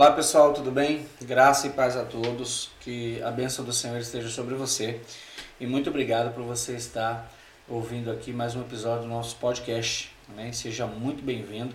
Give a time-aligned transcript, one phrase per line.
[0.00, 1.04] Olá pessoal, tudo bem?
[1.20, 4.98] Graça e paz a todos, que a bênção do Senhor esteja sobre você
[5.60, 7.30] e muito obrigado por você estar
[7.68, 10.10] ouvindo aqui mais um episódio do nosso podcast.
[10.26, 10.54] Amém?
[10.54, 11.74] Seja muito bem-vindo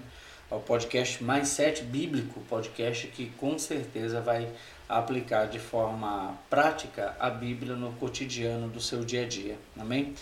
[0.49, 4.47] ao podcast Mais Sete Bíblico, podcast que com certeza vai
[4.89, 9.55] aplicar de forma prática a Bíblia no cotidiano do seu dia a dia.
[9.77, 10.15] Amém?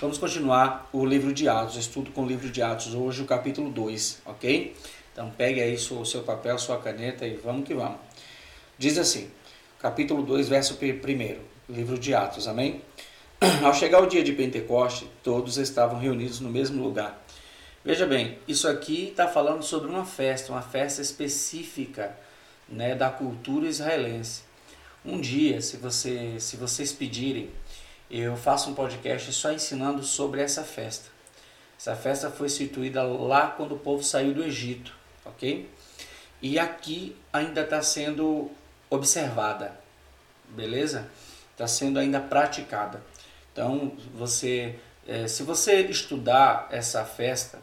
[0.00, 3.68] Vamos continuar o livro de Atos, estudo com o livro de Atos, hoje o capítulo
[3.68, 4.74] 2, ok?
[5.12, 7.98] Então pegue aí o seu papel, sua caneta e vamos que vamos.
[8.78, 9.30] Diz assim,
[9.78, 12.82] capítulo 2, verso 1, livro de Atos, amém?
[13.64, 17.22] Ao chegar o dia de Pentecoste, todos estavam reunidos no mesmo lugar.
[17.84, 22.16] Veja bem, isso aqui está falando sobre uma festa, uma festa específica
[22.68, 24.42] né, da cultura israelense.
[25.04, 27.50] Um dia, se, você, se vocês pedirem,
[28.10, 31.09] eu faço um podcast só ensinando sobre essa festa.
[31.80, 35.68] Essa festa foi instituída lá quando o povo saiu do Egito ok?
[36.42, 38.50] E aqui ainda está sendo
[38.88, 39.78] observada,
[40.48, 41.08] beleza?
[41.52, 43.02] Está sendo ainda praticada.
[43.52, 47.58] Então, você, é, se você estudar essa festa,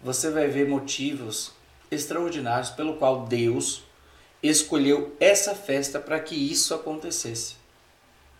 [0.00, 1.52] você vai ver motivos
[1.90, 3.82] extraordinários pelo qual Deus
[4.42, 7.56] escolheu essa festa para que isso acontecesse,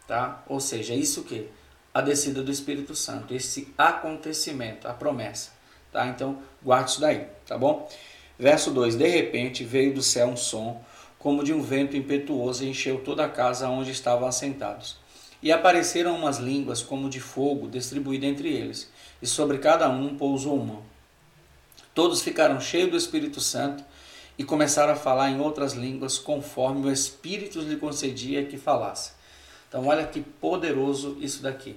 [0.07, 0.45] tá?
[0.47, 1.49] Ou seja, isso que
[1.93, 5.51] a descida do Espírito Santo, esse acontecimento, a promessa,
[5.93, 6.07] tá?
[6.07, 7.89] Então, guarde isso daí, tá bom?
[8.39, 10.83] Verso 2: De repente veio do céu um som,
[11.19, 14.97] como de um vento impetuoso, e encheu toda a casa onde estavam assentados.
[15.43, 20.57] E apareceram umas línguas como de fogo distribuídas entre eles, e sobre cada um pousou
[20.57, 20.83] uma.
[21.95, 23.83] Todos ficaram cheios do Espírito Santo
[24.39, 29.18] e começaram a falar em outras línguas, conforme o Espírito lhe concedia que falasse.
[29.69, 31.77] Então, olha que poderoso isso daqui.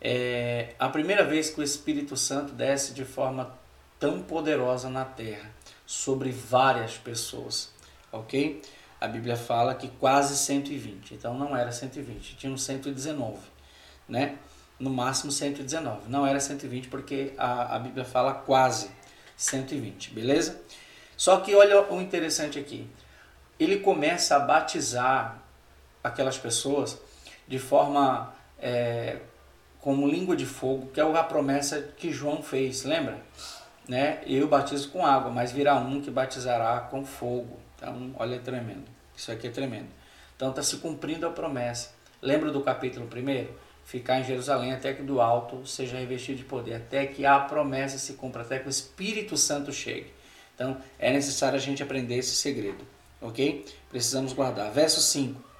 [0.00, 3.58] É a primeira vez que o Espírito Santo desce de forma
[3.98, 5.50] tão poderosa na terra
[5.86, 7.72] sobre várias pessoas,
[8.12, 8.62] ok?
[9.00, 13.38] A Bíblia fala que quase 120, então não era 120, tinha 119,
[14.08, 14.38] né?
[14.78, 18.90] No máximo 119, não era 120 porque a, a Bíblia fala quase
[19.36, 20.60] 120, beleza?
[21.16, 22.86] Só que olha o interessante aqui,
[23.58, 25.42] ele começa a batizar
[26.02, 26.98] aquelas pessoas
[27.46, 29.18] de forma é,
[29.80, 33.22] como língua de fogo, que é a promessa que João fez, lembra?
[33.88, 34.20] né?
[34.26, 37.58] Eu batizo com água, mas virá um que batizará com fogo.
[37.76, 38.84] Então, olha, é tremendo.
[39.16, 39.88] Isso aqui é tremendo.
[40.36, 41.90] Então, está se cumprindo a promessa.
[42.20, 43.46] Lembra do capítulo 1?
[43.84, 47.98] Ficar em Jerusalém até que do alto seja revestido de poder, até que a promessa
[47.98, 50.12] se cumpra, até que o Espírito Santo chegue.
[50.54, 52.84] Então, é necessário a gente aprender esse segredo,
[53.20, 53.66] ok?
[53.90, 54.70] Precisamos guardar.
[54.70, 55.53] Verso 5.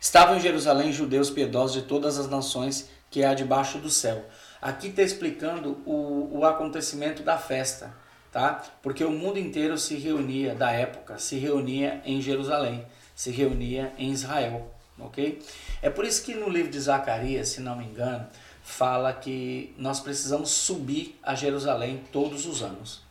[0.00, 4.24] Estavam em Jerusalém judeus piedosos de todas as nações que há debaixo do céu.
[4.60, 7.92] Aqui está explicando o, o acontecimento da festa,
[8.30, 8.62] tá?
[8.82, 14.12] Porque o mundo inteiro se reunia, da época, se reunia em Jerusalém, se reunia em
[14.12, 15.42] Israel, ok?
[15.82, 18.26] É por isso que no livro de Zacarias, se não me engano,
[18.62, 23.02] fala que nós precisamos subir a Jerusalém todos os anos.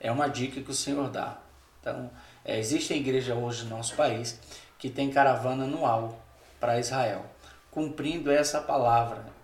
[0.00, 1.38] É uma dica que o Senhor dá.
[1.80, 2.10] Então,
[2.44, 4.38] é, existe a igreja hoje no nosso país
[4.78, 6.27] que tem caravana anual
[6.60, 7.24] para Israel,
[7.70, 9.38] cumprindo essa palavra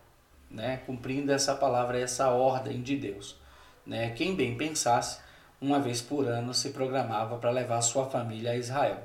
[0.55, 3.37] né, cumprindo essa palavra, essa ordem de Deus.
[3.85, 4.11] Né?
[4.11, 5.19] Quem bem pensasse,
[5.61, 9.03] uma vez por ano se programava para levar sua família a Israel.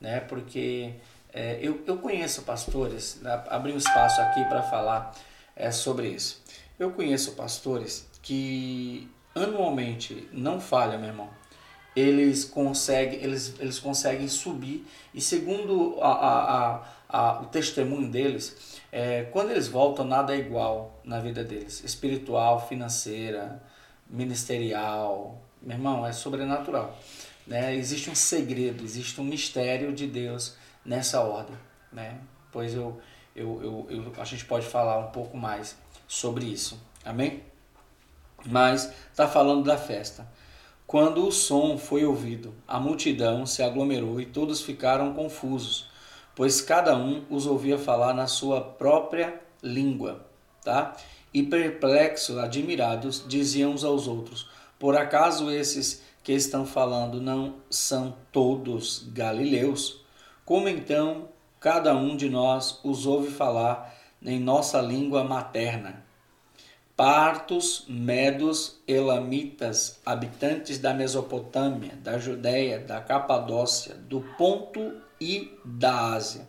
[0.00, 0.20] Né?
[0.20, 0.94] Porque
[1.32, 5.12] é, eu, eu conheço pastores, né, abri um espaço aqui para falar
[5.56, 6.42] é, sobre isso.
[6.78, 11.30] Eu conheço pastores que anualmente, não falha, meu irmão,
[11.94, 18.80] eles conseguem, eles, eles conseguem subir e segundo a, a, a, a o testemunho deles,
[18.92, 21.82] é, quando eles voltam, nada é igual na vida deles.
[21.84, 23.62] Espiritual, financeira,
[24.08, 25.40] ministerial.
[25.62, 26.96] Meu irmão, é sobrenatural.
[27.46, 27.74] Né?
[27.74, 31.56] Existe um segredo, existe um mistério de Deus nessa ordem.
[31.92, 32.18] Né?
[32.52, 33.00] Pois eu,
[33.34, 36.80] eu, eu, eu, a gente pode falar um pouco mais sobre isso.
[37.04, 37.42] Amém?
[38.44, 40.26] Mas está falando da festa.
[40.90, 45.90] Quando o som foi ouvido, a multidão se aglomerou e todos ficaram confusos
[46.40, 50.24] pois cada um os ouvia falar na sua própria língua,
[50.64, 50.96] tá?
[51.34, 54.48] E perplexos, admirados, diziam uns aos outros:
[54.78, 60.02] Por acaso esses que estão falando não são todos galileus?
[60.42, 61.28] Como então
[61.60, 66.04] cada um de nós os ouve falar em nossa língua materna?
[67.00, 76.46] Partos, medos, elamitas, habitantes da Mesopotâmia, da Judéia, da Capadócia, do Ponto e da Ásia,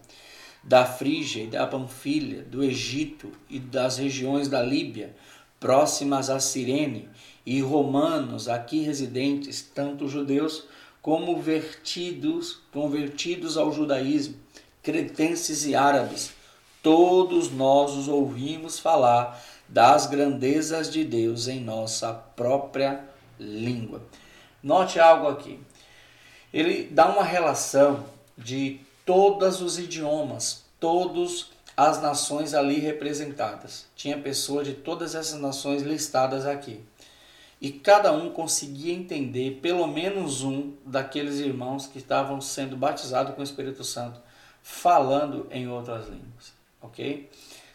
[0.61, 5.15] da Frígia e da Panfilha, do Egito e das regiões da Líbia,
[5.57, 7.07] próximas a Cirene,
[7.45, 10.65] e romanos aqui residentes, tanto judeus
[11.01, 14.35] como vertidos, convertidos ao judaísmo,
[14.83, 16.33] cretenses e árabes,
[16.83, 23.05] todos nós os ouvimos falar das grandezas de Deus em nossa própria
[23.39, 24.03] língua.
[24.61, 25.59] Note algo aqui.
[26.53, 28.05] Ele dá uma relação
[28.37, 33.85] de todos os idiomas, todas as nações ali representadas.
[33.95, 36.83] Tinha pessoas de todas essas nações listadas aqui.
[37.61, 43.39] E cada um conseguia entender pelo menos um daqueles irmãos que estavam sendo batizados com
[43.39, 44.19] o Espírito Santo,
[44.61, 46.51] falando em outras línguas.
[46.81, 47.29] Ok?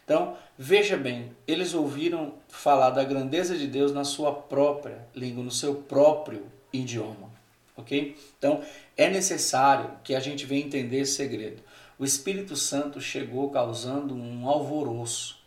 [0.06, 5.50] Então, veja bem, eles ouviram falar da grandeza de Deus na sua própria língua, no
[5.50, 7.28] seu próprio idioma.
[7.76, 8.16] Ok?
[8.38, 8.62] Então,
[8.96, 11.60] é necessário que a gente venha entender esse segredo.
[11.98, 15.38] O Espírito Santo chegou causando um alvoroço.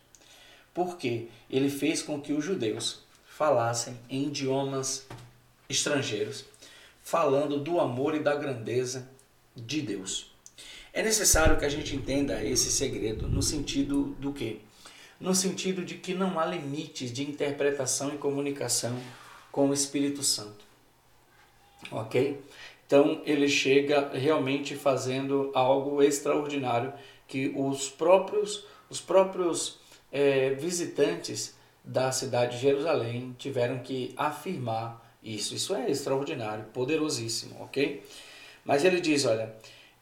[0.73, 5.07] Porque ele fez com que os judeus falassem em idiomas
[5.69, 6.43] estrangeiros,
[7.01, 9.07] falando do amor e da grandeza
[9.55, 10.28] de Deus.
[10.91, 14.57] É necessário que a gente entenda esse segredo no sentido do quê?
[15.19, 18.97] No sentido de que não há limites de interpretação e comunicação
[19.51, 20.65] com o Espírito Santo.
[21.91, 22.41] Ok?
[22.85, 26.91] Então ele chega realmente fazendo algo extraordinário
[27.27, 29.77] que os próprios, os próprios
[30.11, 35.53] é, visitantes da cidade de Jerusalém tiveram que afirmar isso.
[35.53, 38.03] Isso é extraordinário, poderosíssimo, ok?
[38.65, 39.53] Mas ele diz, olha,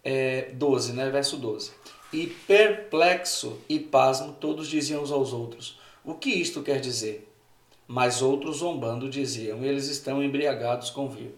[0.08, 1.72] é, 12, né, verso 12.
[2.14, 7.30] E perplexo e pasmo, todos diziam uns aos outros: O que isto quer dizer?
[7.86, 11.34] Mas outros zombando diziam: Eles estão embriagados com vinho.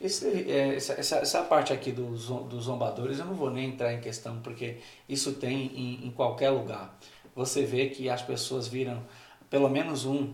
[0.00, 3.92] Esse, é, essa, essa, essa, parte aqui dos, dos zombadores eu não vou nem entrar
[3.92, 4.76] em questão, porque
[5.08, 6.96] isso tem em, em qualquer lugar.
[7.34, 9.02] Você vê que as pessoas viram,
[9.50, 10.32] pelo menos um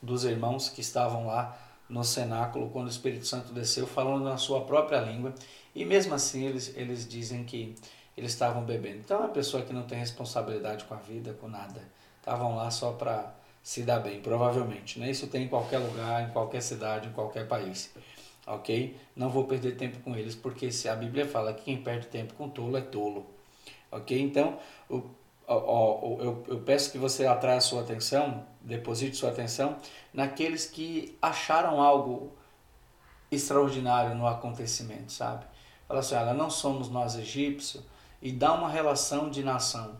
[0.00, 4.62] dos irmãos que estavam lá no cenáculo, quando o Espírito Santo desceu, falando na sua
[4.62, 5.34] própria língua,
[5.74, 7.74] e mesmo assim eles, eles dizem que
[8.16, 8.98] eles estavam bebendo.
[8.98, 11.80] Então é uma pessoa que não tem responsabilidade com a vida, com nada.
[12.20, 13.32] Estavam lá só para
[13.62, 14.98] se dar bem, provavelmente.
[14.98, 15.10] Né?
[15.10, 17.94] Isso tem em qualquer lugar, em qualquer cidade, em qualquer país.
[18.46, 18.96] Ok?
[19.14, 22.34] Não vou perder tempo com eles, porque se a Bíblia fala que quem perde tempo
[22.34, 23.26] com tolo é tolo.
[23.90, 24.20] Ok?
[24.20, 24.58] Então,
[24.88, 25.02] o,
[25.48, 29.78] eu, eu peço que você atraia sua atenção, deposite sua atenção
[30.12, 32.36] naqueles que acharam algo
[33.30, 35.44] extraordinário no acontecimento, sabe?
[35.86, 37.82] Fala assim, olha, não somos nós egípcios,
[38.20, 39.96] e dá uma relação de nação.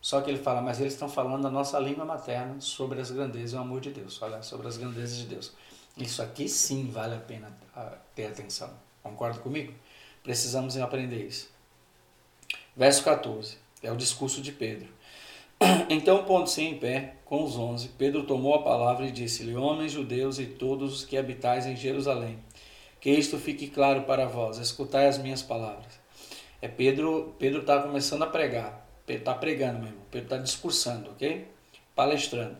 [0.00, 3.52] Só que ele fala, mas eles estão falando a nossa língua materna sobre as grandezas
[3.52, 4.20] e o amor de Deus.
[4.22, 5.52] Olha, sobre as grandezas de Deus.
[5.96, 8.70] Isso aqui sim vale a pena ah, ter atenção.
[9.02, 9.74] Concorda comigo?
[10.22, 11.50] Precisamos aprender isso.
[12.76, 14.88] Verso 14, é o discurso de Pedro.
[15.90, 20.38] Então, pondo-se em pé com os onze, Pedro tomou a palavra e disse-lhe: Homens judeus
[20.38, 22.38] e todos os que habitais em Jerusalém,
[23.00, 26.00] que isto fique claro para vós, escutai as minhas palavras.
[26.62, 28.86] É Pedro, Pedro está começando a pregar.
[29.06, 30.00] Pedro está pregando mesmo.
[30.10, 31.48] Pedro está discursando, ok?
[31.94, 32.56] Palestrando.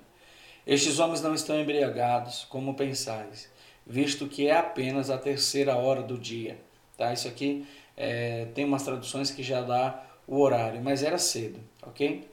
[0.66, 3.50] Estes homens não estão embriagados, como pensais,
[3.86, 6.58] visto que é apenas a terceira hora do dia.
[6.96, 7.12] Tá?
[7.12, 12.30] Isso aqui é, tem umas traduções que já dá o horário, mas era cedo, ok?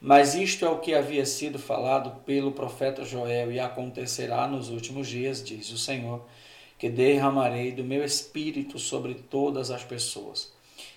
[0.00, 5.06] Mas isto é o que havia sido falado pelo profeta Joel, e acontecerá nos últimos
[5.08, 6.26] dias, diz o Senhor
[6.76, 10.52] que derramarei do meu espírito sobre todas as pessoas.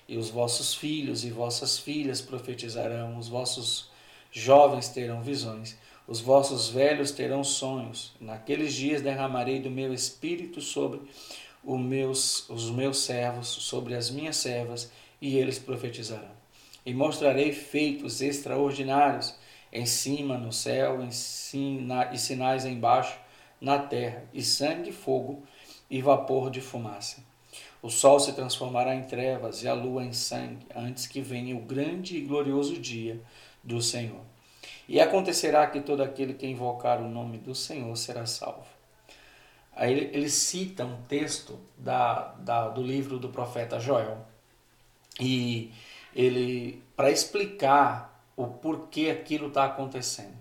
[0.08, 3.90] E os vossos filhos e vossas filhas profetizarão, os vossos
[4.32, 5.78] jovens terão visões,
[6.08, 8.14] os vossos velhos terão sonhos.
[8.20, 11.00] Naqueles dias derramarei do meu espírito sobre
[11.64, 14.92] os meus, os meus servos, sobre as minhas servas,
[15.22, 16.39] e eles profetizarão.
[16.86, 19.36] E mostrarei feitos extraordinários
[19.72, 23.18] em cima no céu, em sina, e sinais embaixo
[23.62, 25.44] na terra, e sangue e fogo,
[25.90, 27.24] e vapor de fumaça.
[27.82, 31.62] O sol se transformará em trevas e a lua em sangue, antes que venha o
[31.62, 33.20] grande e glorioso dia
[33.64, 34.22] do Senhor.
[34.88, 38.68] E acontecerá que todo aquele que invocar o nome do Senhor será salvo.
[39.74, 44.18] Aí ele cita um texto da, da, do livro do profeta Joel.
[45.20, 45.72] E
[46.16, 50.38] ele, para explicar o porquê aquilo está acontecendo,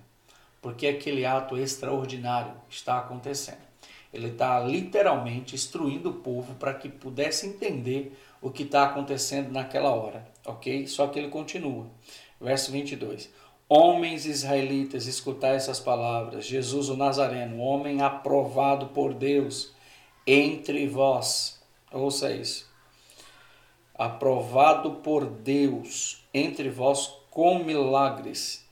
[0.62, 3.68] porque aquele ato extraordinário está acontecendo.
[4.12, 9.90] Ele está literalmente instruindo o povo para que pudesse entender o que está acontecendo naquela
[9.90, 10.86] hora, ok?
[10.86, 11.86] Só que ele continua.
[12.40, 13.30] Verso 22.
[13.68, 16.46] Homens israelitas, escutai essas palavras.
[16.46, 19.72] Jesus o Nazareno, homem aprovado por Deus
[20.26, 21.60] entre vós.
[21.92, 22.67] Ouça isso.
[23.98, 28.64] Aprovado por Deus entre vós com milagres,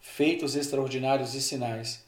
[0.00, 2.02] feitos extraordinários e sinais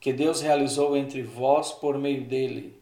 [0.00, 2.78] que Deus realizou entre vós por meio dele,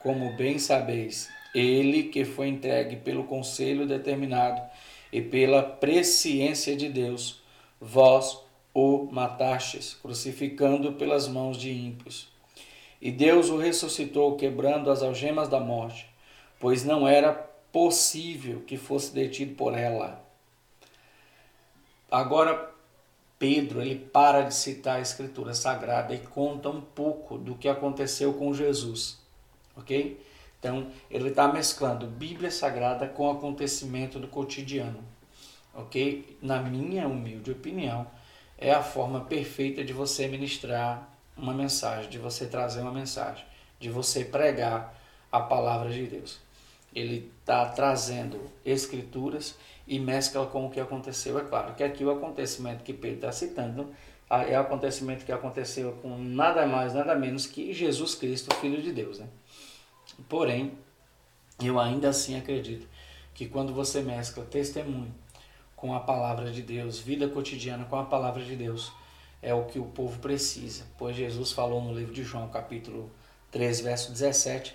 [0.00, 1.28] como bem sabeis.
[1.54, 4.60] ele que foi entregue pelo conselho determinado
[5.12, 7.40] e pela presciência de Deus,
[7.80, 8.40] vós
[8.74, 12.28] o matastes, crucificando pelas mãos de ímpios.
[13.00, 16.08] E Deus o ressuscitou, quebrando as algemas da morte,
[16.58, 17.32] pois não era
[17.74, 20.24] possível que fosse detido por ela.
[22.08, 22.72] Agora,
[23.36, 28.32] Pedro ele para de citar a Escritura Sagrada e conta um pouco do que aconteceu
[28.34, 29.18] com Jesus,
[29.76, 30.24] ok?
[30.60, 35.02] Então, ele está mesclando Bíblia Sagrada com acontecimento do cotidiano,
[35.74, 36.38] ok?
[36.40, 38.06] Na minha humilde opinião,
[38.56, 43.44] é a forma perfeita de você ministrar uma mensagem, de você trazer uma mensagem,
[43.80, 44.96] de você pregar
[45.32, 46.38] a palavra de Deus.
[46.94, 49.54] Ele está trazendo escrituras
[49.86, 51.38] e mescla com o que aconteceu.
[51.38, 53.94] É claro que aqui o acontecimento que Pedro está citando
[54.48, 58.92] é o acontecimento que aconteceu com nada mais, nada menos que Jesus Cristo, Filho de
[58.92, 59.18] Deus.
[59.18, 59.28] Né?
[60.26, 60.72] Porém,
[61.62, 62.88] eu ainda assim acredito
[63.34, 65.14] que quando você mescla testemunho
[65.76, 68.90] com a palavra de Deus, vida cotidiana com a palavra de Deus,
[69.42, 70.84] é o que o povo precisa.
[70.96, 73.12] Pois Jesus falou no livro de João, capítulo
[73.50, 74.74] 3, verso 17,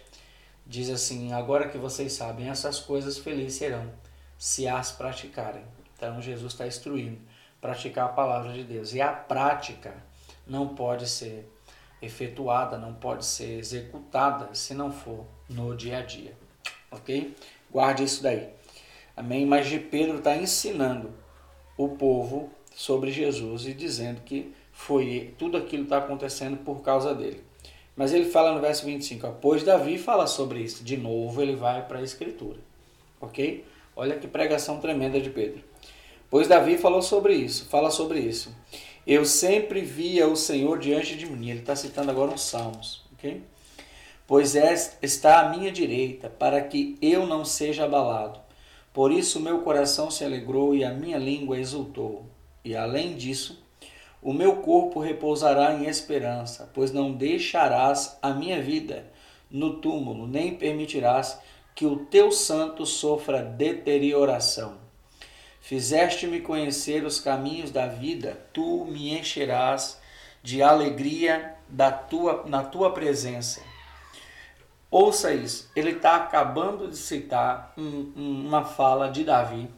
[0.70, 3.92] diz assim: Agora que vocês sabem essas coisas, felizes serão,
[4.38, 5.64] se as praticarem.
[5.98, 7.18] Então Jesus está instruindo,
[7.60, 8.94] praticar a palavra de Deus.
[8.94, 9.94] E a prática
[10.48, 11.52] não pode ser
[12.02, 16.34] efetuada, não pode ser executada se não for no dia a dia.
[16.92, 17.36] Ok?
[17.70, 18.50] Guarde isso daí.
[19.18, 19.46] Amém?
[19.46, 21.12] Mas Pedro está ensinando
[21.76, 27.44] o povo sobre Jesus e dizendo que foi tudo aquilo está acontecendo por causa dele.
[28.00, 30.86] Mas ele fala no verso 25, ó, pois Davi fala sobre isso.
[30.86, 32.58] De novo ele vai para a escritura.
[33.20, 33.66] Ok?
[33.94, 35.62] Olha que pregação tremenda de Pedro.
[36.30, 38.56] Pois Davi falou sobre isso, fala sobre isso.
[39.06, 41.50] Eu sempre via o Senhor diante de mim.
[41.50, 43.04] Ele está citando agora uns salmos.
[43.16, 43.42] Ok?
[44.26, 48.40] Pois é, está à minha direita, para que eu não seja abalado.
[48.94, 52.26] Por isso meu coração se alegrou e a minha língua exultou.
[52.64, 53.62] E além disso,
[54.22, 59.06] o meu corpo repousará em esperança, pois não deixarás a minha vida
[59.50, 61.40] no túmulo, nem permitirás
[61.74, 64.78] que o teu santo sofra deterioração.
[65.62, 70.00] Fizeste-me conhecer os caminhos da vida, tu me encherás
[70.44, 73.62] de alegria da tua, na tua presença.
[74.92, 79.70] Ouça isso, ele está acabando de citar um, uma fala de Davi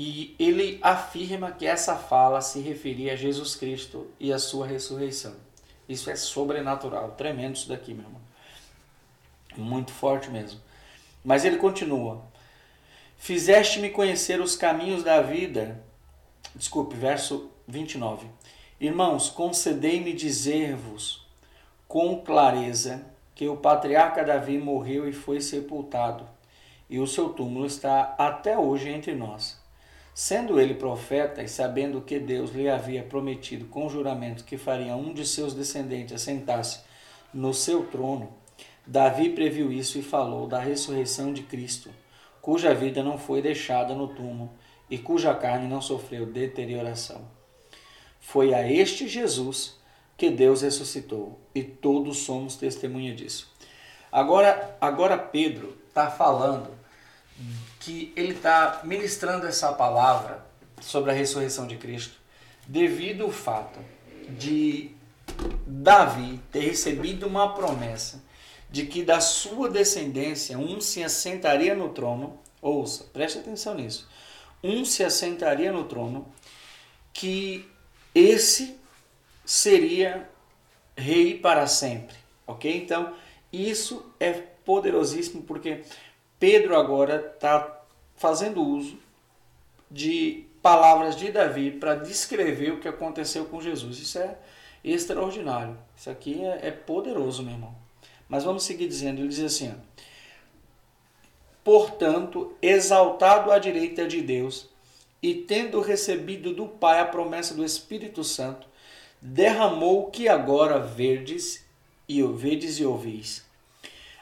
[0.00, 5.34] e ele afirma que essa fala se referia a Jesus Cristo e a sua ressurreição.
[5.88, 8.20] Isso é sobrenatural, tremendo isso daqui, meu irmão.
[9.56, 10.60] Muito forte mesmo.
[11.24, 12.22] Mas ele continua:
[13.16, 15.82] Fizeste-me conhecer os caminhos da vida.
[16.54, 18.28] Desculpe, verso 29.
[18.80, 21.26] Irmãos, concedei-me dizer-vos
[21.88, 26.24] com clareza que o patriarca Davi morreu e foi sepultado,
[26.88, 29.58] e o seu túmulo está até hoje entre nós.
[30.20, 35.14] Sendo ele profeta e sabendo que Deus lhe havia prometido com juramento que faria um
[35.14, 36.80] de seus descendentes assentar-se
[37.32, 38.34] no seu trono,
[38.84, 41.90] Davi previu isso e falou da ressurreição de Cristo,
[42.42, 44.50] cuja vida não foi deixada no túmulo
[44.90, 47.20] e cuja carne não sofreu deterioração.
[48.18, 49.78] Foi a este Jesus
[50.16, 53.54] que Deus ressuscitou e todos somos testemunha disso.
[54.10, 56.77] Agora, agora Pedro está falando
[57.80, 60.44] que ele está ministrando essa palavra
[60.80, 62.18] sobre a ressurreição de Cristo
[62.66, 63.78] devido ao fato
[64.28, 64.90] de
[65.66, 68.22] Davi ter recebido uma promessa
[68.70, 72.38] de que da sua descendência um se assentaria no trono.
[72.60, 74.08] Ouça, preste atenção nisso.
[74.62, 76.30] Um se assentaria no trono,
[77.12, 77.66] que
[78.14, 78.76] esse
[79.44, 80.28] seria
[80.96, 82.16] rei para sempre.
[82.46, 82.76] Ok?
[82.76, 83.14] Então,
[83.52, 85.82] isso é poderosíssimo porque
[86.38, 87.80] Pedro agora está
[88.16, 88.98] fazendo uso
[89.90, 93.98] de palavras de Davi para descrever o que aconteceu com Jesus.
[93.98, 94.36] Isso é
[94.84, 95.76] extraordinário.
[95.96, 97.74] Isso aqui é, é poderoso, meu irmão.
[98.28, 99.20] Mas vamos seguir dizendo.
[99.20, 99.74] Ele diz assim:
[101.64, 104.68] Portanto, exaltado à direita de Deus
[105.22, 108.68] e tendo recebido do Pai a promessa do Espírito Santo,
[109.20, 111.66] derramou o que agora verdes
[112.08, 113.44] e vedes e ouvis.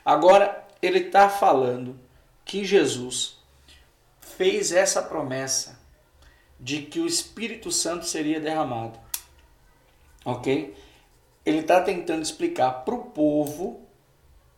[0.04, 1.98] Agora ele está falando
[2.46, 3.36] que Jesus
[4.20, 5.78] fez essa promessa
[6.58, 8.98] de que o Espírito Santo seria derramado.
[10.24, 10.74] Ok?
[11.44, 13.82] Ele está tentando explicar para o povo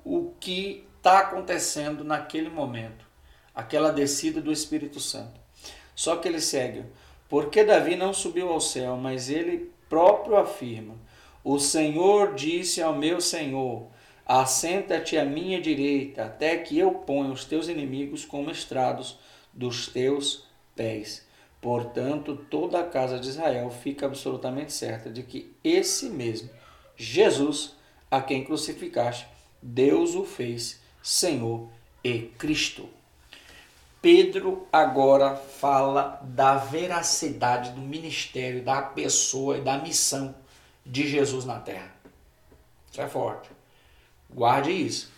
[0.04, 3.04] o que está acontecendo naquele momento,
[3.54, 5.40] aquela descida do Espírito Santo.
[5.95, 6.85] Só que ele segue,
[7.28, 10.95] porque Davi não subiu ao céu, mas ele próprio afirma:
[11.42, 13.88] O Senhor disse ao meu Senhor:
[14.28, 19.18] Assenta-te à minha direita, até que eu ponha os teus inimigos como estrados
[19.54, 20.44] dos teus
[20.76, 21.26] pés.
[21.62, 26.50] Portanto, toda a casa de Israel fica absolutamente certa de que esse mesmo
[26.94, 27.75] Jesus,
[28.11, 29.26] a quem crucificaste,
[29.62, 31.68] Deus o fez Senhor
[32.04, 32.87] e Cristo.
[34.02, 40.35] Pedro agora fala da veracidade do ministério, da pessoa e da missão
[40.85, 41.92] de Jesus na terra.
[42.90, 43.57] Isso é forte.
[44.30, 45.11] Guarde isso.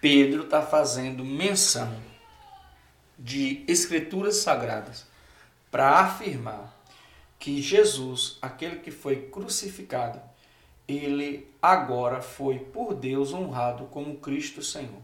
[0.00, 1.94] Pedro está fazendo menção
[3.18, 5.06] de escrituras sagradas
[5.70, 6.74] para afirmar
[7.38, 10.20] que Jesus, aquele que foi crucificado,
[10.86, 15.02] ele agora foi por Deus honrado como Cristo Senhor.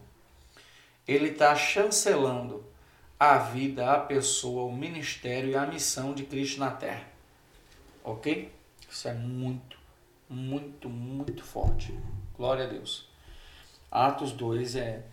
[1.07, 2.63] Ele está chancelando
[3.19, 7.07] a vida, a pessoa, o ministério e a missão de Cristo na terra.
[8.03, 8.51] Ok?
[8.89, 9.77] Isso é muito,
[10.29, 11.97] muito, muito forte.
[12.41, 13.05] Glória a Deus.
[13.91, 15.03] Atos 2 é,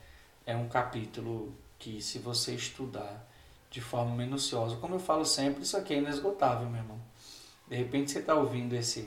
[0.46, 3.28] é um capítulo que, se você estudar,
[3.70, 4.76] de forma minuciosa.
[4.76, 6.98] Como eu falo sempre, isso aqui é inesgotável, meu irmão.
[7.68, 9.06] De repente você está ouvindo esse,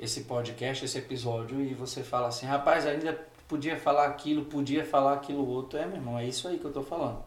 [0.00, 3.12] esse podcast, esse episódio, e você fala assim, rapaz, ainda
[3.46, 5.78] podia falar aquilo, podia falar aquilo outro.
[5.78, 7.22] É, meu irmão, é isso aí que eu estou falando.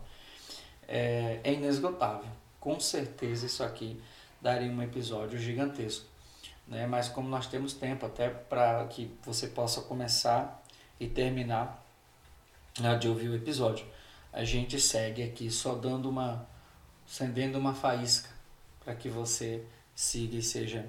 [0.88, 2.32] É, é inesgotável.
[2.60, 4.02] Com certeza isso aqui
[4.42, 6.11] daria um episódio gigantesco.
[6.72, 6.88] Né?
[6.88, 10.64] Mas como nós temos tempo até para que você possa começar
[10.98, 11.86] e terminar
[12.80, 13.86] né, de ouvir o episódio,
[14.32, 16.48] a gente segue aqui só dando uma
[17.06, 18.30] acendendo uma faísca
[18.80, 20.88] para que você siga e seja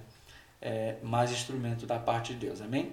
[0.61, 2.61] é, mais instrumento da parte de Deus.
[2.61, 2.93] Amém?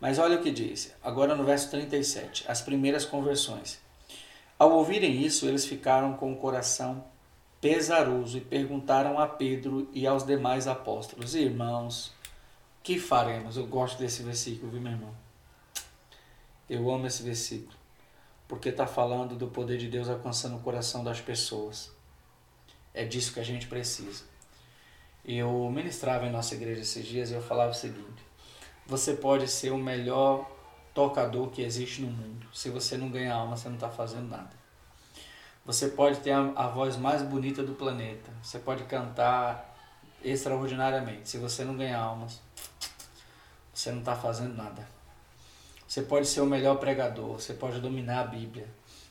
[0.00, 3.80] Mas olha o que diz, agora no verso 37, as primeiras conversões.
[4.56, 7.04] Ao ouvirem isso, eles ficaram com o coração
[7.62, 12.12] pesaroso e perguntaram a Pedro e aos demais apóstolos: Irmãos,
[12.82, 13.56] que faremos?
[13.56, 15.14] Eu gosto desse versículo, viu, meu irmão?
[16.68, 17.78] Eu amo esse versículo,
[18.48, 21.92] porque está falando do poder de Deus alcançando o coração das pessoas.
[22.92, 24.24] É disso que a gente precisa.
[25.24, 28.24] Eu ministrava em nossa igreja esses dias e eu falava o seguinte:
[28.84, 30.50] você pode ser o melhor
[30.92, 32.44] tocador que existe no mundo.
[32.52, 34.61] Se você não ganhar alma, você não está fazendo nada.
[35.64, 38.30] Você pode ter a, a, voz mais bonita do planeta.
[38.42, 39.76] Você pode cantar
[40.22, 41.28] extraordinariamente.
[41.28, 42.40] Se você não ganhar almas,
[43.72, 44.86] você não está fazendo nada.
[45.86, 47.34] Você pode ser o melhor pregador.
[47.34, 48.66] Você pode dominar a Bíblia.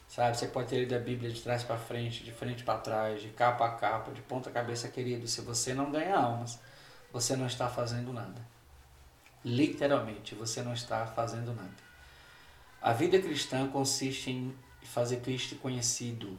[0.10, 3.22] Sabe, você pode ter lido a Bíblia de trás para frente, de frente para trás,
[3.22, 5.26] de capa a capa, de ponta a cabeça, querido.
[5.26, 6.60] Se você não ganha almas,
[7.14, 8.42] você não está fazendo nada.
[9.44, 11.92] Literalmente, você não está fazendo nada.
[12.82, 14.54] A vida cristã consiste em
[14.84, 16.38] fazer Cristo conhecido.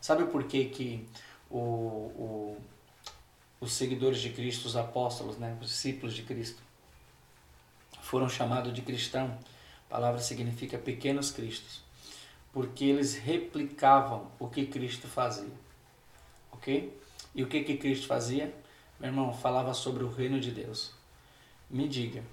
[0.00, 1.06] Sabe por que, que
[1.50, 2.62] o, o,
[3.60, 6.62] os seguidores de Cristo, os apóstolos, né, os discípulos de Cristo,
[8.00, 9.38] foram chamados de cristão?
[9.86, 11.88] A palavra significa pequenos cristos
[12.52, 15.52] porque eles replicavam o que Cristo fazia.
[16.50, 16.92] Ok?
[17.34, 18.52] E o que, que Cristo fazia?
[18.98, 20.92] Meu irmão, falava sobre o reino de Deus.
[21.70, 22.24] Me diga,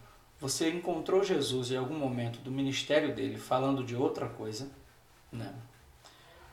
[0.47, 4.69] você encontrou Jesus em algum momento do ministério dele falando de outra coisa?
[5.31, 5.55] Não.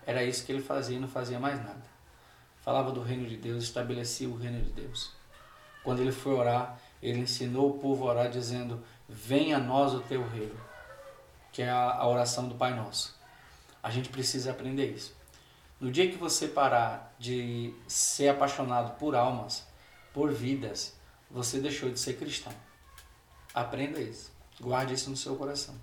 [0.07, 1.83] Era isso que ele fazia e não fazia mais nada.
[2.63, 5.13] Falava do reino de Deus, estabelecia o reino de Deus.
[5.85, 10.01] Quando ele foi orar, ele ensinou o povo a orar dizendo: Venha a nós o
[10.01, 10.59] teu reino,
[11.53, 13.15] que é a oração do Pai Nosso.
[13.83, 15.15] A gente precisa aprender isso.
[15.79, 19.67] No dia que você parar de ser apaixonado por almas,
[20.15, 20.97] por vidas,
[21.31, 22.55] você deixou de ser cristão.
[23.55, 24.31] Aprenda isso.
[24.61, 25.75] Guarde isso no seu coração.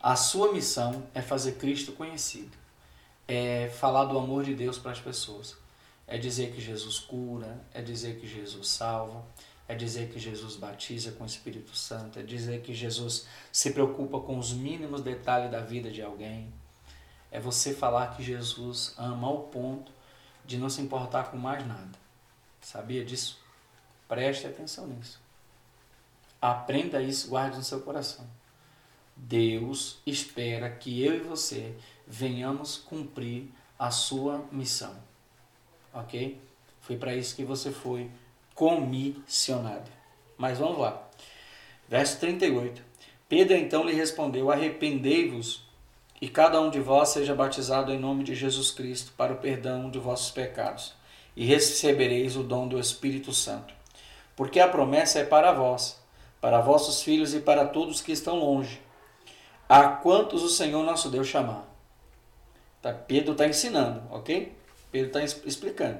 [0.00, 2.56] A sua missão é fazer Cristo conhecido.
[3.26, 5.56] É falar do amor de Deus para as pessoas.
[6.06, 9.24] É dizer que Jesus cura, é dizer que Jesus salva,
[9.66, 14.20] é dizer que Jesus batiza com o Espírito Santo, é dizer que Jesus se preocupa
[14.20, 16.52] com os mínimos detalhes da vida de alguém.
[17.32, 19.90] É você falar que Jesus ama ao ponto
[20.44, 21.98] de não se importar com mais nada.
[22.60, 23.40] Sabia disso?
[24.08, 25.25] Preste atenção nisso.
[26.40, 28.26] Aprenda isso, guarde no seu coração.
[29.16, 31.74] Deus espera que eu e você
[32.06, 34.94] venhamos cumprir a sua missão.
[35.92, 36.40] Ok?
[36.80, 38.10] Foi para isso que você foi
[38.54, 39.90] comissionado.
[40.36, 41.02] Mas vamos lá.
[41.88, 42.82] Verso 38.
[43.28, 45.66] Pedro então lhe respondeu: Arrependei-vos
[46.20, 49.90] e cada um de vós seja batizado em nome de Jesus Cristo para o perdão
[49.90, 50.94] de vossos pecados,
[51.34, 53.74] e recebereis o dom do Espírito Santo.
[54.34, 56.00] Porque a promessa é para vós,
[56.46, 58.80] para vossos filhos e para todos que estão longe,
[59.68, 61.64] a quantos o Senhor nosso Deus chamar.
[62.80, 64.56] Tá, Pedro está ensinando, ok?
[64.92, 65.98] Pedro está explicando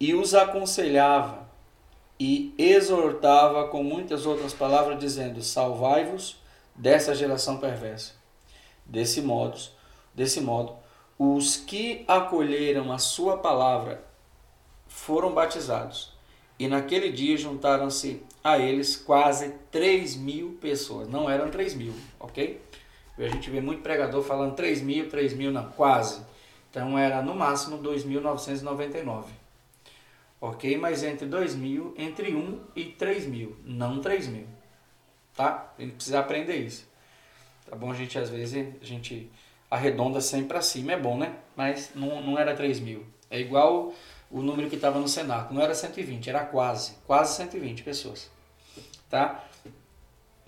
[0.00, 1.46] e os aconselhava
[2.18, 6.38] e exortava com muitas outras palavras, dizendo: Salvai-vos
[6.74, 8.14] dessa geração perversa.
[8.86, 9.60] Desse modo,
[10.14, 10.76] desse modo,
[11.18, 14.02] os que acolheram a sua palavra
[14.88, 16.16] foram batizados.
[16.58, 21.08] E naquele dia juntaram-se a eles quase 3 mil pessoas.
[21.08, 22.62] Não eram 3 mil, ok?
[23.18, 26.22] A gente vê muito pregador falando 3 mil, 3 mil, não, quase.
[26.70, 29.24] Então era no máximo 2.999.
[30.40, 30.78] Ok?
[30.78, 34.46] Mas entre 2 mil, entre 1 e 3 mil, não 3 mil.
[35.34, 35.72] Tá?
[35.76, 36.86] A gente precisa aprender isso.
[37.68, 37.90] Tá bom?
[37.90, 39.28] A gente às vezes a gente
[39.68, 41.34] arredonda sempre para cima, é bom, né?
[41.56, 43.04] Mas não, não era 3 mil.
[43.28, 43.92] É igual
[44.30, 45.52] o número que estava no Senac.
[45.52, 48.35] Não era 120, era quase, quase 120 pessoas.
[49.08, 49.44] Tá?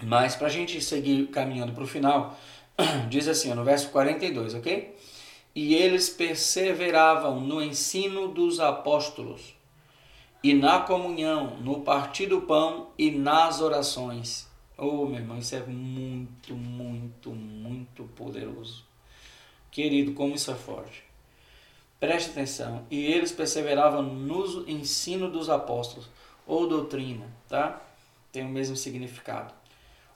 [0.02, 2.38] Mas para a gente seguir caminhando para o final,
[3.08, 4.96] diz assim, no verso 42, ok?
[5.54, 9.56] E eles perseveravam no ensino dos apóstolos,
[10.42, 14.46] e na comunhão, no partir do pão e nas orações.
[14.76, 18.84] Oh, meu irmão, isso é muito, muito, muito poderoso.
[19.72, 21.02] Querido, como isso é forte.
[21.98, 22.86] Preste atenção.
[22.88, 26.08] E eles perseveravam no ensino dos apóstolos,
[26.46, 27.82] ou doutrina, tá?
[28.32, 29.54] Tem o mesmo significado.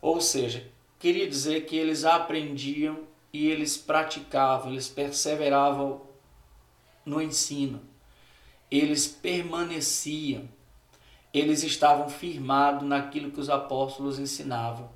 [0.01, 0.67] Ou seja,
[0.99, 3.01] queria dizer que eles aprendiam
[3.33, 6.03] e eles praticavam, eles perseveravam
[7.05, 7.81] no ensino.
[8.71, 10.49] Eles permaneciam.
[11.33, 14.91] Eles estavam firmados naquilo que os apóstolos ensinavam.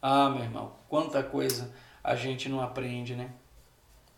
[0.00, 3.30] Ah, meu irmão, quanta coisa a gente não aprende, né?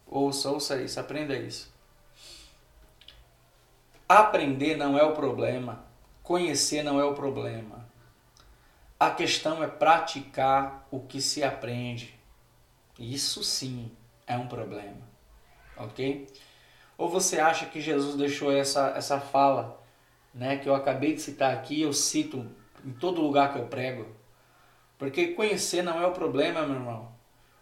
[0.07, 1.73] Ouça, ouça isso, aprenda isso.
[4.09, 5.85] Aprender não é o problema,
[6.23, 7.85] conhecer não é o problema.
[8.99, 12.15] A questão é praticar o que se aprende.
[12.99, 13.91] Isso sim
[14.27, 15.03] é um problema,
[15.77, 16.29] ok?
[16.97, 19.83] Ou você acha que Jesus deixou essa, essa fala,
[20.33, 22.47] né, que eu acabei de citar aqui, eu cito
[22.85, 24.07] em todo lugar que eu prego?
[24.97, 27.13] Porque conhecer não é o problema, meu irmão.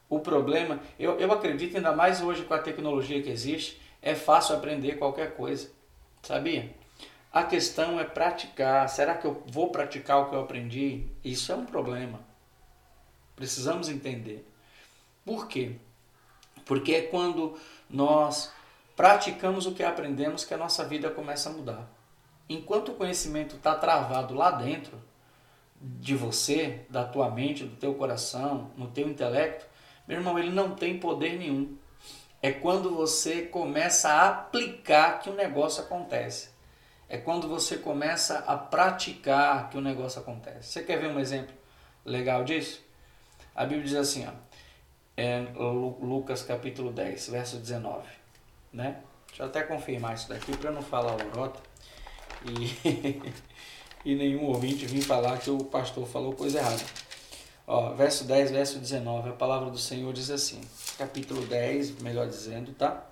[0.08, 4.54] O problema, eu, eu acredito ainda mais hoje com a tecnologia que existe, é fácil
[4.54, 5.70] aprender qualquer coisa.
[6.22, 6.81] Sabia?
[7.32, 8.86] A questão é praticar.
[8.88, 11.06] Será que eu vou praticar o que eu aprendi?
[11.24, 12.20] Isso é um problema.
[13.34, 14.46] Precisamos entender.
[15.24, 15.76] Por quê?
[16.66, 18.52] Porque é quando nós
[18.94, 21.90] praticamos o que aprendemos que a nossa vida começa a mudar.
[22.48, 25.00] Enquanto o conhecimento está travado lá dentro
[25.80, 29.66] de você, da tua mente, do teu coração, no teu intelecto,
[30.06, 31.76] meu irmão, ele não tem poder nenhum.
[32.42, 36.51] É quando você começa a aplicar que o negócio acontece.
[37.12, 40.72] É quando você começa a praticar que o negócio acontece.
[40.72, 41.54] Você quer ver um exemplo
[42.06, 42.82] legal disso?
[43.54, 44.30] A Bíblia diz assim, ó,
[45.14, 48.08] é Lucas capítulo 10, verso 19.
[48.72, 49.02] Né?
[49.26, 51.60] Deixa eu até confirmar isso daqui para não falar lorota
[52.46, 53.20] e,
[54.10, 56.82] e nenhum ouvinte vir falar que o pastor falou coisa errada.
[57.66, 60.62] Ó, verso 10, verso 19, a palavra do Senhor diz assim,
[60.96, 63.04] capítulo 10, melhor dizendo, tá?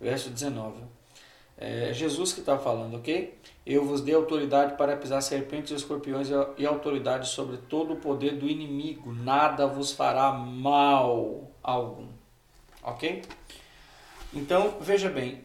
[0.00, 0.95] Verso 19.
[1.58, 3.38] É Jesus que está falando, ok?
[3.64, 8.36] Eu vos dei autoridade para pisar serpentes e escorpiões e autoridade sobre todo o poder
[8.36, 9.12] do inimigo.
[9.12, 12.08] Nada vos fará mal algum,
[12.82, 13.22] ok?
[14.34, 15.42] Então, veja bem,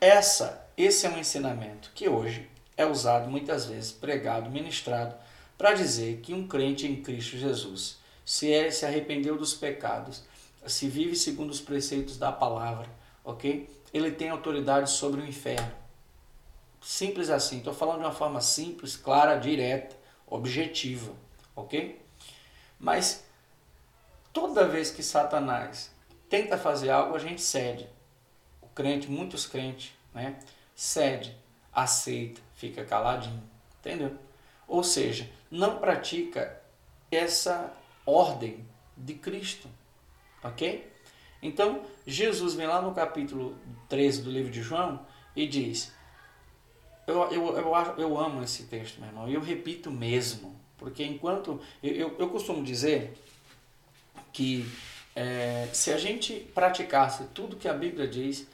[0.00, 5.14] essa, esse é um ensinamento que hoje é usado muitas vezes, pregado, ministrado
[5.58, 10.24] para dizer que um crente em Cristo Jesus, se é, se arrependeu dos pecados,
[10.66, 12.88] se vive segundo os preceitos da palavra,
[13.24, 13.68] ok?
[13.92, 15.72] Ele tem autoridade sobre o inferno.
[16.80, 17.58] Simples assim.
[17.58, 21.12] Estou falando de uma forma simples, clara, direta, objetiva,
[21.54, 22.00] ok?
[22.78, 23.24] Mas
[24.32, 25.94] toda vez que Satanás
[26.28, 27.88] tenta fazer algo, a gente cede.
[28.60, 30.38] O crente, muitos crentes, né?
[30.74, 31.36] Cede,
[31.72, 33.42] aceita, fica caladinho,
[33.78, 34.16] entendeu?
[34.66, 36.60] Ou seja, não pratica
[37.10, 37.72] essa
[38.06, 39.68] ordem de Cristo.
[40.42, 40.91] Ok?
[41.42, 43.56] Então, Jesus vem lá no capítulo
[43.88, 45.92] 13 do livro de João e diz:
[47.06, 51.60] Eu, eu, eu, eu amo esse texto, meu irmão, e eu repito mesmo, porque enquanto.
[51.82, 53.14] Eu, eu, eu costumo dizer
[54.32, 54.64] que
[55.16, 58.46] é, se a gente praticasse tudo que a Bíblia diz,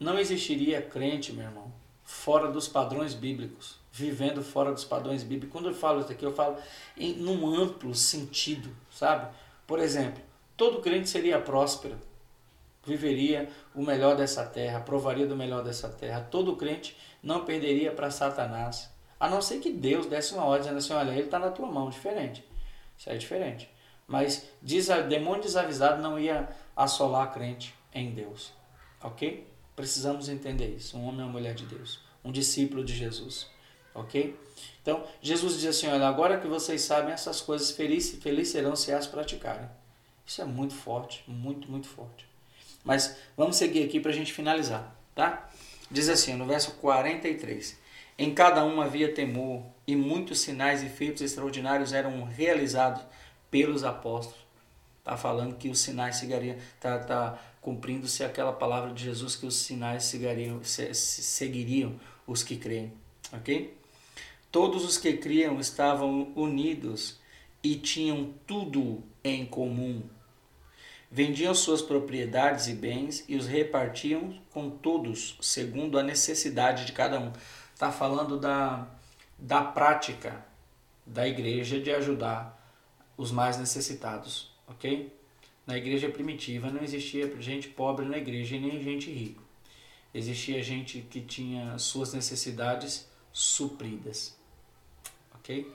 [0.00, 1.72] não existiria crente, meu irmão,
[2.04, 5.52] fora dos padrões bíblicos vivendo fora dos padrões bíblicos.
[5.52, 6.56] Quando eu falo isso aqui, eu falo
[6.96, 9.30] em num amplo sentido, sabe?
[9.66, 10.22] Por exemplo,
[10.56, 11.96] todo crente seria próspero,
[12.84, 16.20] viveria o melhor dessa terra, provaria do melhor dessa terra.
[16.30, 20.78] Todo crente não perderia para Satanás, a não ser que Deus desse uma ordem dizendo
[20.78, 22.44] assim: olha, ele está na tua mão, diferente.
[22.98, 23.70] Isso é diferente.
[24.06, 24.48] Mas
[25.08, 28.52] demônio desavisado não ia assolar crente em Deus.
[29.02, 29.46] Ok?
[29.74, 30.96] Precisamos entender isso.
[30.96, 32.00] Um homem ou uma mulher de Deus.
[32.24, 33.48] Um discípulo de Jesus.
[33.94, 34.38] Ok?
[34.80, 38.92] Então, Jesus diz assim: Olha, agora que vocês sabem essas coisas, felizes, felizes serão se
[38.92, 39.68] as praticarem.
[40.26, 42.31] Isso é muito forte, muito, muito forte.
[42.84, 45.48] Mas vamos seguir aqui para a gente finalizar, tá?
[45.90, 47.78] Diz assim, no verso 43:
[48.18, 53.02] Em cada um havia temor, e muitos sinais e feitos extraordinários eram realizados
[53.50, 54.40] pelos apóstolos.
[54.98, 59.56] Está falando que os sinais seguiriam, está tá cumprindo-se aquela palavra de Jesus que os
[59.56, 62.92] sinais seguiriam, seguiriam os que creem,
[63.32, 63.76] ok?
[64.50, 67.18] Todos os que criam estavam unidos
[67.62, 70.02] e tinham tudo em comum.
[71.14, 77.20] Vendiam suas propriedades e bens e os repartiam com todos, segundo a necessidade de cada
[77.20, 77.30] um.
[77.74, 78.88] Está falando da,
[79.38, 80.42] da prática
[81.04, 82.58] da igreja de ajudar
[83.14, 85.14] os mais necessitados, ok?
[85.66, 89.42] Na igreja primitiva não existia gente pobre na igreja e nem gente rica.
[90.14, 94.34] Existia gente que tinha suas necessidades supridas,
[95.34, 95.70] ok?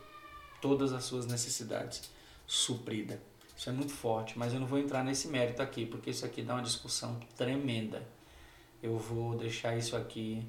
[0.60, 2.10] Todas as suas necessidades
[2.48, 3.20] supridas.
[3.58, 6.44] Isso é muito forte, mas eu não vou entrar nesse mérito aqui, porque isso aqui
[6.44, 8.04] dá uma discussão tremenda.
[8.84, 10.46] Eu vou deixar isso aqui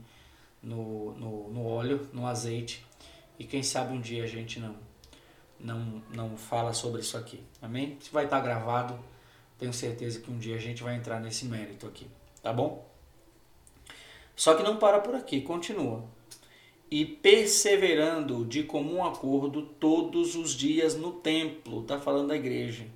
[0.63, 2.85] no, no, no óleo, no azeite,
[3.39, 4.77] e quem sabe um dia a gente não
[5.59, 7.43] não, não fala sobre isso aqui.
[7.61, 7.97] Amém?
[8.01, 8.99] Isso vai estar gravado.
[9.59, 12.07] Tenho certeza que um dia a gente vai entrar nesse mérito aqui.
[12.43, 12.87] Tá bom?
[14.37, 16.05] Só que não para por aqui, continua.
[16.91, 22.87] E perseverando de comum acordo todos os dias no templo, está falando da igreja.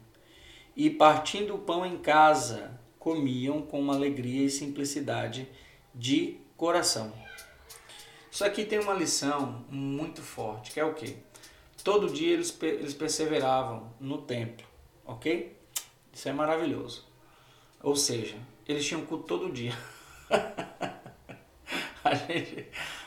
[0.74, 5.48] E partindo o pão em casa, comiam com alegria e simplicidade
[5.94, 7.12] de coração.
[8.30, 11.16] Isso aqui tem uma lição muito forte, que é o quê?
[11.82, 14.64] Todo dia eles, eles perseveravam no templo,
[15.04, 15.54] ok?
[16.12, 17.04] Isso é maravilhoso.
[17.82, 19.76] Ou seja, eles tinham culto todo dia.
[22.04, 22.66] a, gente,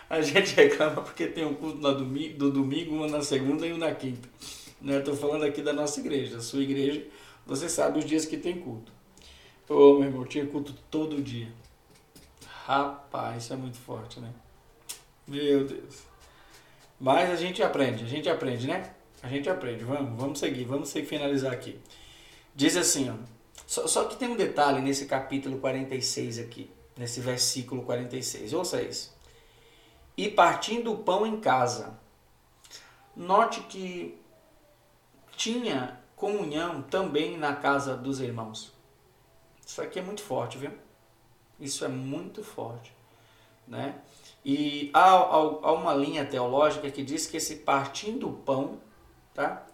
[0.10, 3.78] a gente reclama porque tem um culto domingo, do domingo, uma na segunda e um
[3.78, 4.28] na quinta.
[4.82, 5.00] Né?
[5.00, 6.38] Estou falando aqui da nossa igreja.
[6.38, 7.06] A sua igreja,
[7.46, 8.92] você sabe os dias que tem culto.
[9.70, 11.52] Ô, meu irmão, tinha culto todo dia.
[12.66, 14.32] Rapaz, isso é muito forte, né?
[15.28, 16.04] Meu Deus.
[17.00, 18.94] Mas a gente aprende, a gente aprende, né?
[19.22, 19.84] A gente aprende.
[19.84, 21.80] Vamos, vamos seguir, vamos finalizar aqui.
[22.56, 23.16] Diz assim, ó,
[23.68, 28.54] só, só que tem um detalhe nesse capítulo 46 aqui, nesse versículo 46.
[28.54, 29.16] Ouça isso.
[30.16, 32.00] E partindo o pão em casa.
[33.16, 34.18] Note que
[35.36, 38.74] tinha comunhão também na casa dos irmãos.
[39.66, 40.72] Isso aqui é muito forte, viu?
[41.60, 42.94] Isso é muito forte,
[43.68, 43.96] né?
[44.44, 48.80] E há, há, uma linha teológica que diz que esse partindo o pão
[49.34, 49.66] tá,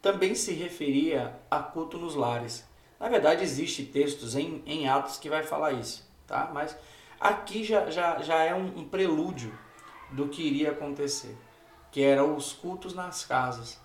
[0.00, 2.64] também se referia a culto nos lares.
[2.98, 6.50] Na verdade, existe textos em, em Atos que vai falar isso, tá?
[6.54, 6.74] mas
[7.20, 9.52] aqui já, já, já é um, um prelúdio
[10.10, 11.36] do que iria acontecer,
[11.90, 13.78] que eram os cultos nas casas.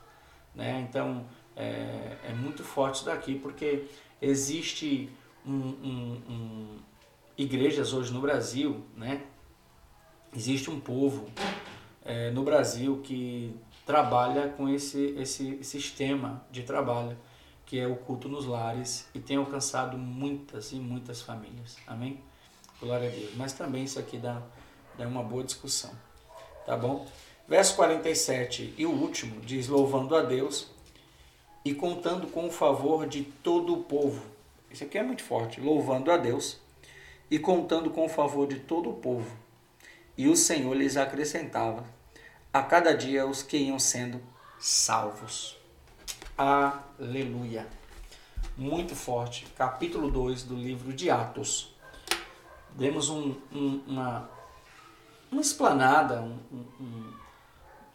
[0.55, 0.85] Né?
[0.87, 1.25] Então,
[1.59, 3.85] é, é muito forte isso daqui, porque
[4.21, 5.09] existe
[5.45, 6.77] um, um, um,
[7.37, 9.23] igrejas hoje no Brasil, né?
[10.33, 11.27] existe um povo
[12.05, 17.17] é, no Brasil que trabalha com esse, esse sistema de trabalho,
[17.65, 21.77] que é o culto nos lares, e tem alcançado muitas e muitas famílias.
[21.85, 22.21] Amém?
[22.79, 23.35] Glória a Deus.
[23.35, 24.41] Mas também isso aqui dá,
[24.97, 25.91] dá uma boa discussão.
[26.65, 27.05] Tá bom?
[27.47, 30.67] Verso 47 e o último diz: Louvando a Deus
[31.69, 34.23] e contando com o favor de todo o povo.
[34.71, 35.61] Isso aqui é muito forte.
[35.61, 36.59] Louvando a Deus
[37.29, 39.29] e contando com o favor de todo o povo
[40.17, 41.85] e o Senhor lhes acrescentava
[42.51, 44.19] a cada dia os que iam sendo
[44.57, 45.57] salvos.
[46.35, 47.67] Aleluia.
[48.57, 49.45] Muito forte.
[49.55, 51.75] Capítulo 2 do livro de Atos.
[52.71, 54.27] Demos um, um, uma,
[55.31, 56.39] uma explanada, um,
[56.81, 57.13] um,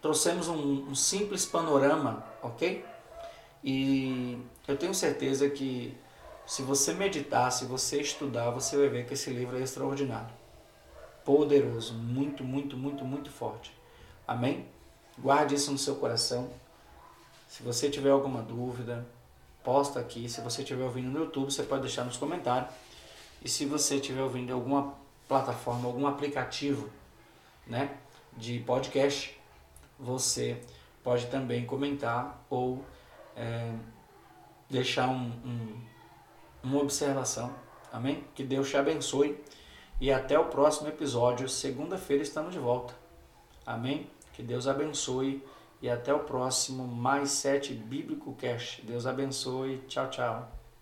[0.00, 2.93] trouxemos um, simples panorama, ok?
[3.64, 5.96] E eu tenho certeza que
[6.46, 10.44] se você meditar, se você estudar, você vai ver que esse livro é extraordinário
[11.24, 13.72] poderoso, muito, muito, muito, muito forte.
[14.29, 14.66] Amém?
[15.18, 16.50] Guarde isso no seu coração.
[17.48, 19.07] Se você tiver alguma dúvida,
[19.62, 20.29] posta aqui.
[20.29, 22.70] Se você estiver ouvindo no YouTube, você pode deixar nos comentários.
[23.42, 24.94] E se você estiver ouvindo alguma
[25.27, 26.90] plataforma, algum aplicativo,
[27.66, 27.96] né,
[28.37, 29.38] de podcast,
[29.98, 30.61] você
[31.03, 32.85] pode também comentar ou
[33.36, 33.72] é,
[34.68, 35.80] deixar um, um,
[36.62, 37.54] uma observação.
[37.92, 38.24] Amém?
[38.34, 39.38] Que Deus te abençoe
[40.00, 41.48] e até o próximo episódio.
[41.48, 42.94] Segunda-feira estamos de volta.
[43.64, 44.10] Amém?
[44.32, 45.42] Que Deus abençoe
[45.80, 48.80] e até o próximo mais sete Bíblico Cash.
[48.84, 49.78] Deus abençoe.
[49.86, 50.53] Tchau, tchau.